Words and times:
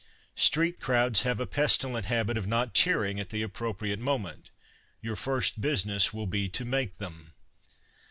Street 0.33 0.79
crowds 0.79 1.21
have 1.21 1.39
a 1.39 1.45
pestilent 1.45 2.07
habit 2.07 2.35
of 2.35 2.47
not 2.47 2.73
cheering 2.73 3.19
at 3.19 3.29
the 3.29 3.43
appro 3.45 3.71
priate 3.77 3.99
moment; 3.99 4.49
your 4.99 5.15
first 5.15 5.61
business 5.61 6.11
will 6.11 6.25
be 6.25 6.49
to 6.49 6.65
make 6.65 6.97
them. 6.97 7.33